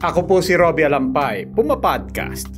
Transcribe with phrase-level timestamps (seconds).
[0.00, 2.48] Ako po si Robbie Alampay, Puma Podcast.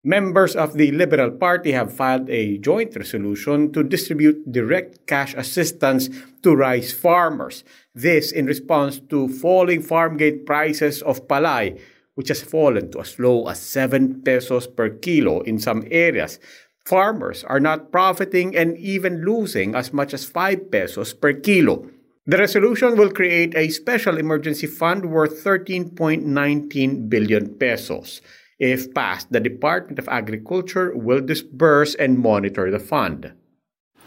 [0.00, 6.08] Members of the Liberal Party have filed a joint resolution to distribute direct cash assistance
[6.40, 7.60] to rice farmers.
[7.92, 11.76] This in response to falling farm gate prices of palay,
[12.16, 16.40] which has fallen to as low as 7 pesos per kilo in some areas.
[16.88, 21.84] Farmers are not profiting and even losing as much as 5 pesos per kilo.
[22.26, 28.22] The resolution will create a special emergency fund worth 13.19 billion pesos.
[28.58, 33.34] If passed, the Department of Agriculture will disburse and monitor the fund.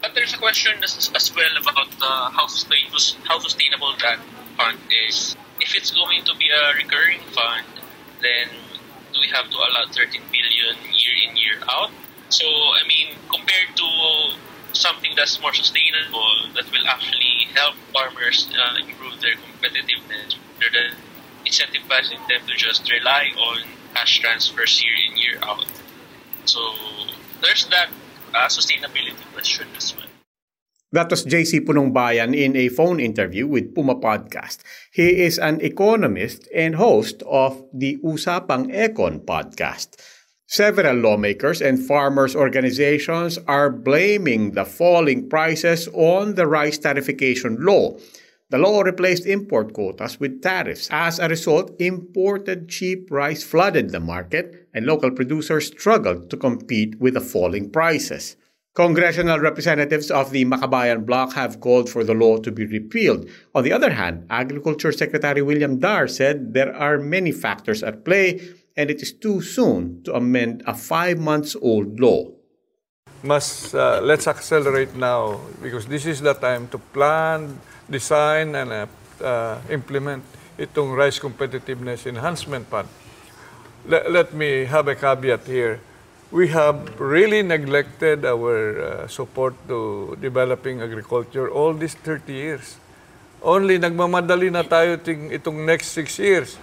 [0.02, 2.50] But there's a question as, as well about uh, how,
[3.22, 4.18] how sustainable that
[4.56, 5.36] fund is.
[5.60, 7.66] If it's going to be a recurring fund,
[8.20, 8.48] then
[9.14, 11.90] do we have to allow 13 billion year in, year out?
[12.30, 13.86] So, I mean, compared to
[14.78, 20.96] something that's more sustainable, that will actually help farmers uh, improve their competitiveness rather than
[21.46, 23.62] incentivizing them to just rely on
[23.94, 25.66] cash transfers year in, year out.
[26.44, 26.60] So
[27.42, 27.90] there's that
[28.34, 30.06] uh, sustainability question as well.
[30.90, 34.64] That was JC Punongbayan in a phone interview with Puma Podcast.
[34.90, 40.00] He is an economist and host of the Usapang Econ podcast.
[40.50, 47.98] Several lawmakers and farmers' organizations are blaming the falling prices on the rice tariffication law.
[48.48, 50.88] The law replaced import quotas with tariffs.
[50.90, 56.98] As a result, imported cheap rice flooded the market, and local producers struggled to compete
[56.98, 58.36] with the falling prices.
[58.74, 63.28] Congressional representatives of the Makabayan bloc have called for the law to be repealed.
[63.54, 68.40] On the other hand, Agriculture Secretary William Dar said there are many factors at play
[68.78, 72.30] and it is too soon to amend a five months old law.
[73.26, 77.58] Must uh, let's accelerate now because this is the time to plan,
[77.90, 78.86] design and uh,
[79.18, 80.22] uh, implement
[80.54, 82.86] itong Rice Competitiveness Enhancement Fund.
[83.90, 85.82] Let, let me have a caveat here.
[86.30, 92.78] We have really neglected our uh, support to developing agriculture all these 30 years.
[93.42, 96.54] Only nagmamadali na tayo itong next six years.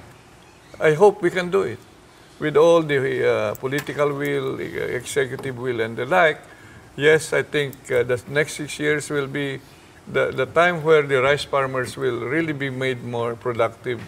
[0.79, 1.79] I hope we can do it.
[2.39, 6.41] With all the uh, political will, executive will, and the like,
[6.97, 9.61] yes, I think uh, the next six years will be
[10.07, 14.01] the, the time where the rice farmers will really be made more productive,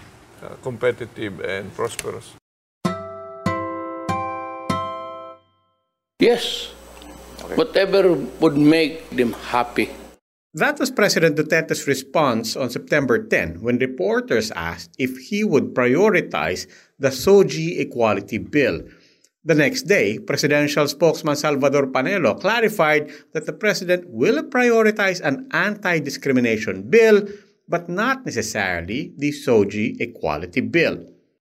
[0.44, 2.36] uh, competitive, and prosperous.
[6.20, 6.74] Yes.
[7.42, 7.56] Okay.
[7.56, 9.90] Whatever would make them happy.
[10.54, 16.66] That was President Duterte's response on September 10 when reporters asked if he would prioritize
[17.00, 18.82] the SOGIE Equality Bill
[19.48, 26.00] the next day, presidential spokesman Salvador Panelo clarified that the president will prioritize an anti
[26.00, 27.26] discrimination bill,
[27.70, 30.98] but not necessarily the SOGIE Equality Bill.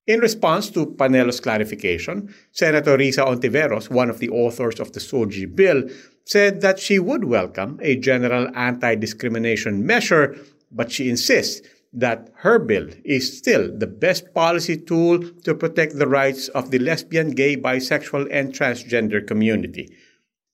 [0.07, 5.47] In response to Panelo's clarification, Senator Risa Hontiveros, one of the authors of the SOGIE
[5.47, 5.83] bill,
[6.25, 10.37] said that she would welcome a general anti discrimination measure,
[10.71, 16.07] but she insists that her bill is still the best policy tool to protect the
[16.07, 19.89] rights of the lesbian, gay, bisexual, and transgender community.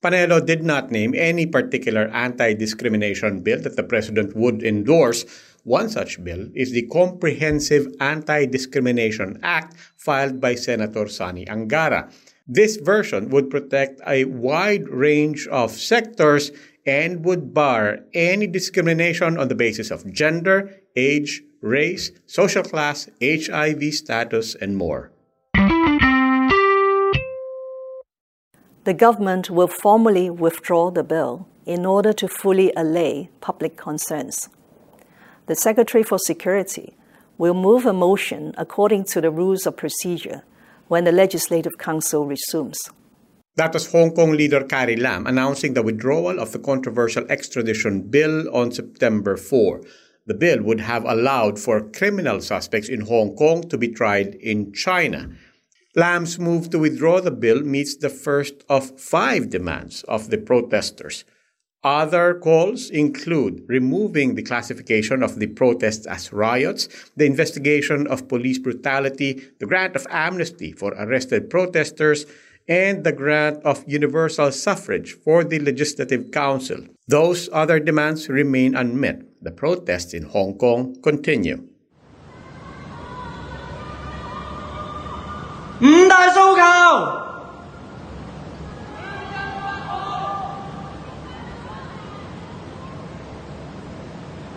[0.02, 5.24] Panelo did not name any particular anti discrimination bill that the president would endorse.
[5.64, 12.10] One such bill is the Comprehensive Anti Discrimination Act filed by Senator Sonny Angara.
[12.48, 16.50] This version would protect a wide range of sectors
[16.84, 23.94] and would bar any discrimination on the basis of gender, age, race, social class, HIV
[23.94, 25.10] status, and more.
[28.84, 34.48] The government will formally withdraw the bill in order to fully allay public concerns.
[35.46, 36.96] The Secretary for Security
[37.38, 40.42] will move a motion according to the rules of procedure
[40.88, 42.78] when the Legislative Council resumes.
[43.56, 48.54] That was Hong Kong leader Carrie Lam announcing the withdrawal of the controversial extradition bill
[48.54, 49.80] on September 4.
[50.26, 54.72] The bill would have allowed for criminal suspects in Hong Kong to be tried in
[54.72, 55.30] China.
[55.96, 61.24] Lam's move to withdraw the bill meets the first of five demands of the protesters.
[61.84, 68.58] Other calls include removing the classification of the protests as riots, the investigation of police
[68.58, 72.24] brutality, the grant of amnesty for arrested protesters,
[72.68, 76.86] and the grant of universal suffrage for the Legislative Council.
[77.08, 81.59] Those other demands remain unmet The protests in Hong Kong continue.
[85.79, 86.61] 五大诉求。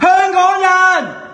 [0.01, 1.31] 香港人。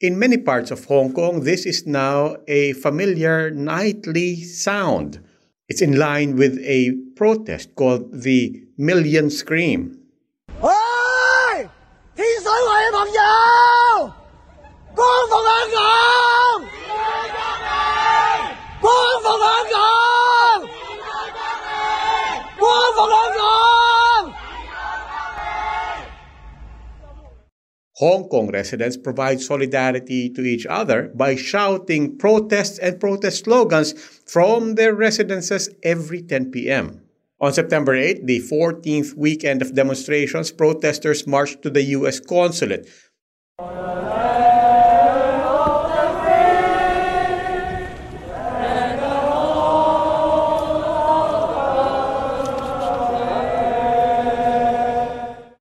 [0.00, 5.20] In many parts of Hong Kong, this is now a familiar nightly sound.
[5.68, 9.95] It's in line with a protest called the Million Scream.
[12.56, 12.56] 喂！
[12.56, 13.20] 天水围嘅朋友，
[14.94, 15.76] 光复香港！
[18.80, 18.88] 光
[19.22, 19.76] 复香港！
[22.58, 22.64] 光
[22.96, 23.40] 复香港！
[28.00, 33.92] Hong Kong residents provide solidarity to each other by shouting protests and protest slogans
[34.26, 37.02] from their residences every 10 p.m.
[37.39, 42.19] On September 8, the 14th weekend of demonstrations, protesters marched to the U.S.
[42.19, 42.89] consulate.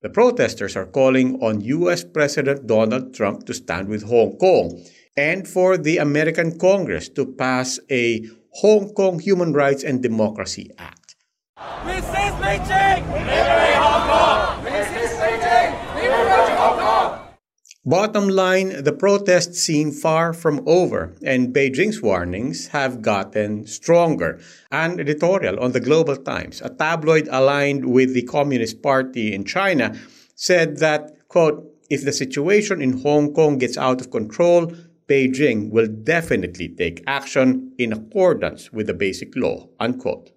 [0.01, 2.05] The protesters are calling on U.S.
[2.05, 4.83] President Donald Trump to stand with Hong Kong
[5.15, 8.25] and for the American Congress to pass a
[8.65, 10.96] Hong Kong Human Rights and Democracy Act.
[12.47, 13.03] Beijing!
[13.13, 14.65] Liberate Hong Kong!
[14.65, 15.71] Beijing!
[15.95, 17.21] Liberate Hong Kong!
[17.85, 24.41] Bottom line, the protests seem far from over, and Beijing's warnings have gotten stronger.
[24.73, 29.95] An editorial on the Global Times, a tabloid aligned with the Communist Party in China,
[30.35, 34.73] said that, quote, if the situation in Hong Kong gets out of control,
[35.09, 40.36] Beijing will definitely take action in accordance with the basic law, unquote.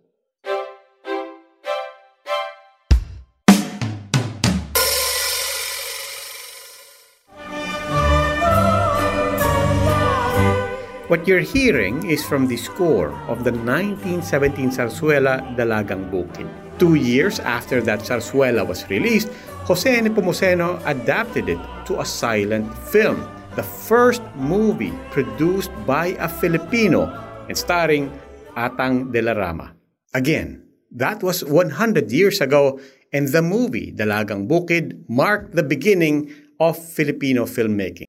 [11.10, 16.46] What you're hearing is from the score of the 1917 zarzuela Dalagang Bukid.
[16.78, 19.34] Two years after that zarzuela was released,
[19.66, 21.58] Jose Nepomuceno adapted it
[21.90, 23.26] to a silent film,
[23.58, 27.10] the first movie produced by a Filipino
[27.50, 28.14] and starring
[28.54, 29.74] Atang de la Rama.
[30.14, 30.62] Again,
[30.94, 32.78] that was 100 years ago,
[33.10, 36.30] and the movie Dalagang Bukid marked the beginning
[36.62, 38.09] of Filipino filmmaking.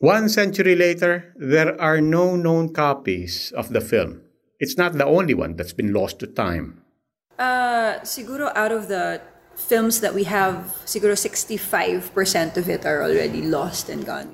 [0.00, 4.22] One century later, there are no known copies of the film.
[4.58, 6.80] It's not the only one that's been lost to time.
[7.38, 9.20] Uh, siguro out of the
[9.54, 14.32] films that we have, siguro 65% of it are already lost and gone.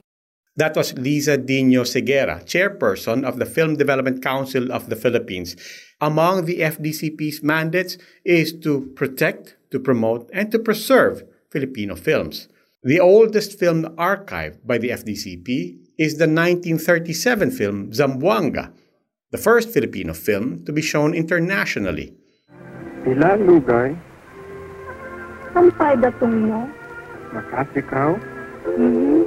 [0.55, 5.57] That was Liza Diño Seguerra, chairperson of the Film Development Council of the Philippines.
[6.01, 12.47] Among the FDCP's mandates is to protect, to promote, and to preserve Filipino films.
[12.83, 18.73] The oldest film archived by the FDCP is the 1937 film Zamboanga,
[19.31, 22.13] the first Filipino film to be shown internationally.
[23.09, 23.97] Ilang lugay,
[25.57, 26.69] Sampay datong mo.
[27.33, 28.21] makasikaw,
[28.77, 29.25] mm-hmm.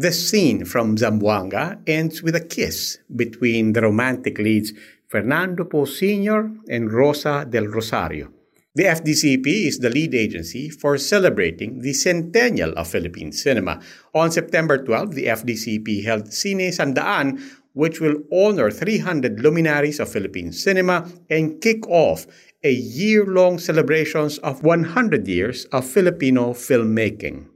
[0.00, 4.72] The scene from Zamboanga ends with a kiss between the romantic leads
[5.08, 6.48] Fernando Poe Sr.
[6.70, 8.39] and Rosa del Rosario.
[8.76, 13.80] The FDCP is the lead agency for celebrating the centennial of Philippine cinema.
[14.14, 20.52] On September 12, the FDCP held Sine Sandaan, which will honor 300 luminaries of Philippine
[20.52, 22.28] cinema and kick off
[22.62, 27.46] a year-long celebrations of 100 years of Filipino filmmaking.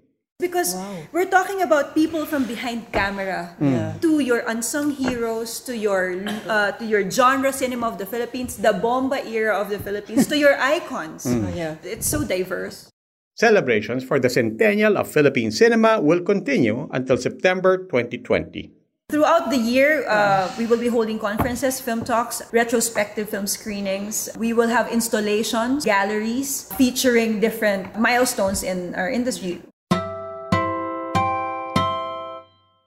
[0.44, 0.76] Because
[1.08, 3.96] we're talking about people from behind camera Mm.
[4.04, 8.76] to your unsung heroes, to your uh, to your genre cinema of the Philippines, the
[8.76, 11.24] bomba era of the Philippines, to your icons.
[11.24, 11.56] Mm.
[11.56, 12.92] Yeah, it's so diverse.
[13.40, 18.70] Celebrations for the centennial of Philippine cinema will continue until September 2020.
[19.10, 24.30] Throughout the year, uh, we will be holding conferences, film talks, retrospective film screenings.
[24.38, 29.60] We will have installations, galleries featuring different milestones in our industry.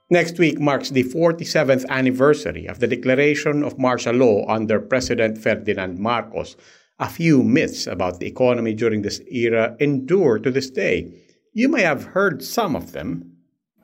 [0.08, 6.00] Next week marks the 47th anniversary of the declaration of martial law under President Ferdinand
[6.00, 6.56] Marcos.
[6.96, 11.12] A few myths about the economy during this era endure to this day.
[11.52, 13.36] You may have heard some of them.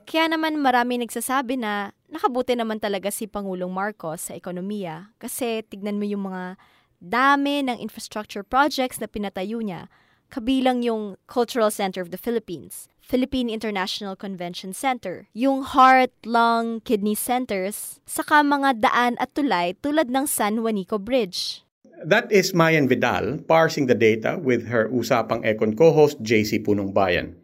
[0.08, 6.00] Kaya naman marami nagsasabi na nakabuti naman talaga si Pangulong Marcos sa ekonomiya kasi tignan
[6.00, 6.56] mo yung mga
[7.04, 9.92] dami ng infrastructure projects na pinatayo niya,
[10.34, 17.14] kabilang yung Cultural Center of the Philippines, Philippine International Convention Center, yung Heart, Lung, Kidney
[17.14, 21.62] Centers, saka mga daan at tulay tulad ng San Juanico Bridge.
[22.02, 27.38] That is Mayan Vidal parsing the data with her Usapang Econ co-host JC Punong Bayan.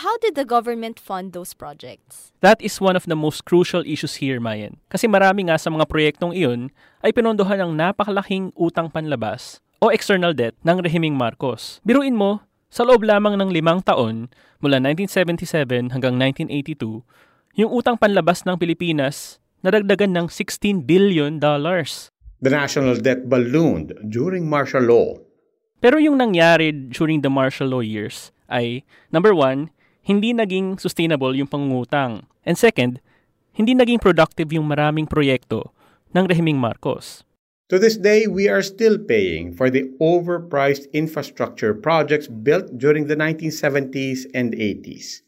[0.00, 2.32] How did the government fund those projects?
[2.40, 4.80] That is one of the most crucial issues here, Mayan.
[4.88, 6.72] Kasi marami nga sa mga proyektong iyon
[7.04, 11.80] ay pinondohan ng napakalaking utang panlabas o external debt ng rehiming Marcos.
[11.82, 14.28] Biruin mo, sa loob lamang ng limang taon,
[14.60, 17.02] mula 1977 hanggang 1982,
[17.58, 22.12] yung utang panlabas ng Pilipinas nadagdagan ng 16 billion dollars.
[22.40, 25.20] The national debt ballooned during martial law.
[25.80, 29.72] Pero yung nangyari during the martial law years ay, number one,
[30.04, 32.24] hindi naging sustainable yung pangungutang.
[32.44, 33.00] And second,
[33.52, 35.72] hindi naging productive yung maraming proyekto
[36.16, 37.24] ng rehiming Marcos.
[37.70, 43.14] To this day, we are still paying for the overpriced infrastructure projects built during the
[43.14, 45.22] 1970s and 80s.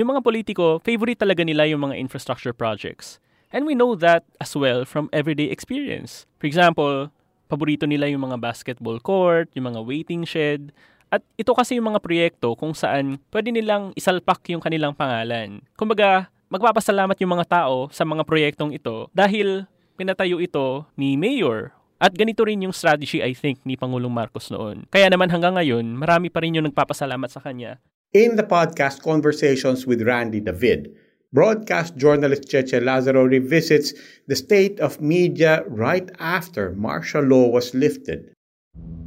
[0.00, 3.20] Yung mga politiko, favorite talaga nila yung mga infrastructure projects.
[3.52, 6.24] And we know that as well from everyday experience.
[6.40, 7.12] For example,
[7.52, 10.72] paborito nila yung mga basketball court, yung mga waiting shed,
[11.12, 15.60] at ito kasi yung mga proyekto kung saan pwede nilang isalpak yung kanilang pangalan.
[15.76, 19.68] Kumbaga, magpapasalamat yung mga tao sa mga proyektong ito dahil
[20.00, 21.81] pinatayo ito ni Mayor.
[22.02, 24.90] At ganito rin yung strategy, I think, ni Pangulong Marcos noon.
[24.90, 27.78] Kaya naman hanggang ngayon, marami pa rin yung nagpapasalamat sa kanya.
[28.10, 30.90] In the podcast Conversations with Randy David,
[31.30, 33.94] broadcast journalist Cheche Lazaro revisits
[34.26, 38.34] the state of media right after martial law was lifted.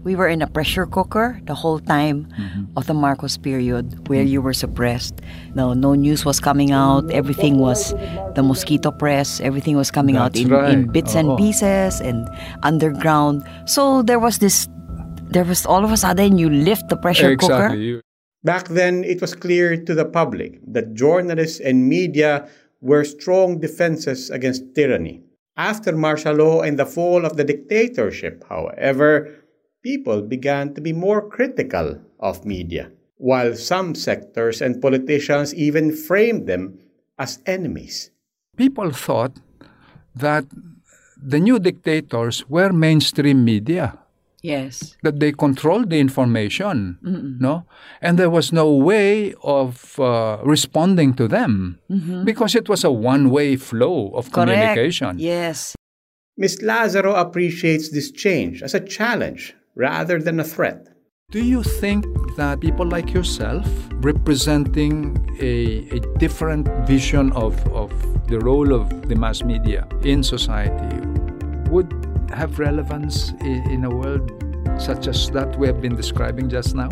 [0.05, 2.65] We were in a pressure cooker the whole time mm-hmm.
[2.77, 4.27] of the Marcos period where mm-hmm.
[4.27, 5.19] you were suppressed.
[5.55, 7.09] No, no news was coming out.
[7.09, 7.89] Everything was
[8.35, 9.41] the mosquito press.
[9.41, 10.91] Everything was coming out That's in, in right.
[10.91, 11.37] bits and oh.
[11.37, 12.29] pieces and
[12.61, 13.41] underground.
[13.65, 14.69] So there was this,
[15.33, 18.01] there was all of a sudden you lift the pressure cooker.
[18.43, 22.47] Back then, it was clear to the public that journalists and media
[22.79, 25.23] were strong defenses against tyranny.
[25.57, 29.33] After martial law and the fall of the dictatorship, however,
[29.85, 36.47] people began to be more critical of media, while some sectors and politicians even framed
[36.47, 36.73] them
[37.19, 38.09] as enemies.
[38.57, 39.37] People thought
[40.15, 40.45] that
[41.21, 43.99] the new dictators were mainstream media.
[44.41, 44.95] Yes.
[45.03, 47.39] That they controlled the information, Mm-mm.
[47.41, 47.65] no,
[48.01, 52.25] and there was no way of uh, responding to them Mhm.
[52.25, 54.33] because it was a one-way flow of Correct.
[54.33, 55.17] communication.
[55.17, 55.73] Yes.
[56.37, 56.61] Ms.
[56.61, 60.87] Lazaro appreciates this change as a challenge rather than a threat.
[61.31, 62.05] Do you think
[62.37, 67.91] that people like yourself, representing a, a different vision of, of
[68.27, 70.99] the role of the mass media in society,
[71.69, 71.91] would
[72.33, 74.31] have relevance in, in a world
[74.77, 76.89] such as that we have been describing just now?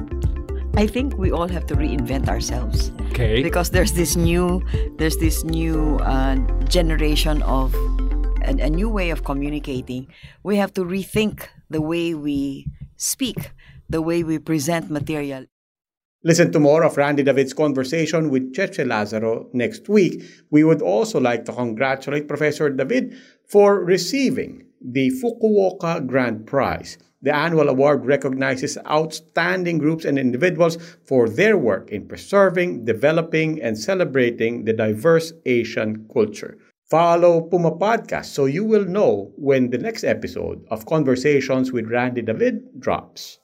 [0.76, 2.92] I think we all have to reinvent ourselves.
[3.12, 3.44] Okay.
[3.44, 4.64] Because there's this new,
[4.98, 6.36] there's this new uh,
[6.66, 7.76] generation of
[8.44, 10.08] a, a new way of communicating.
[10.44, 13.52] We have to rethink the way we speak,
[13.90, 15.46] the way we present material.
[16.26, 20.24] Listen to more of Randy David's conversation with Cheche Lazaro next week.
[20.52, 23.14] We would also like to congratulate Professor David
[23.46, 26.98] for receiving the Fukuoka Grand Prize.
[27.22, 33.78] The annual award recognizes outstanding groups and individuals for their work in preserving, developing, and
[33.78, 36.58] celebrating the diverse Asian culture.
[36.90, 42.22] Follow Puma Podcast so you will know when the next episode of Conversations with Randy
[42.22, 43.40] David drops.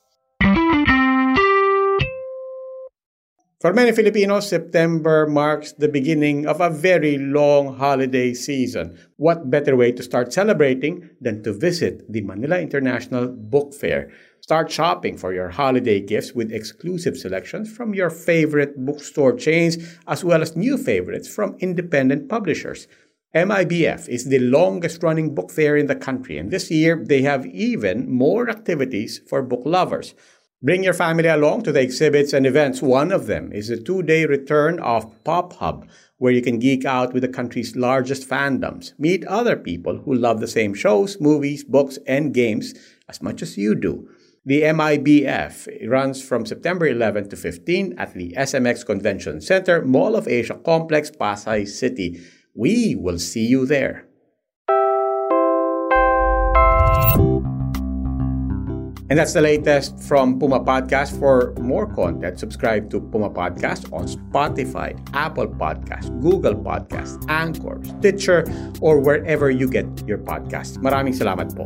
[3.62, 8.98] For many Filipinos, September marks the beginning of a very long holiday season.
[9.18, 14.12] What better way to start celebrating than to visit the Manila International Book Fair?
[14.40, 19.78] Start shopping for your holiday gifts with exclusive selections from your favorite bookstore chains
[20.08, 22.88] as well as new favorites from independent publishers.
[23.36, 27.46] MIBF is the longest running book fair in the country, and this year they have
[27.46, 30.16] even more activities for book lovers.
[30.64, 32.82] Bring your family along to the exhibits and events.
[32.82, 36.86] One of them is a two day return of Pop Hub, where you can geek
[36.86, 41.64] out with the country's largest fandoms, meet other people who love the same shows, movies,
[41.64, 42.74] books, and games
[43.08, 44.10] as much as you do.
[44.44, 50.28] The MIBF runs from September 11 to 15 at the SMX Convention Center, Mall of
[50.28, 52.20] Asia Complex, Pasay City.
[52.60, 54.04] We will see you there.
[59.10, 61.18] And that's the latest from Puma Podcast.
[61.18, 68.44] For more content, subscribe to Puma Podcast on Spotify, Apple Podcast, Google Podcast, Anchor, Stitcher,
[68.82, 70.76] or wherever you get your podcasts.
[70.84, 71.66] Maraming salamat po.